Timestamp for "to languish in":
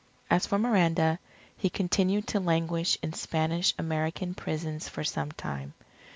2.29-3.13